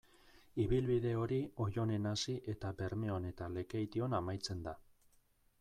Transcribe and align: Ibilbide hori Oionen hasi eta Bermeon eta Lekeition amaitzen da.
Ibilbide 0.63 1.11
hori 1.23 1.37
Oionen 1.67 2.09
hasi 2.13 2.35
eta 2.55 2.73
Bermeon 2.81 3.31
eta 3.33 3.53
Lekeition 3.59 4.21
amaitzen 4.23 4.69
da. 4.71 4.79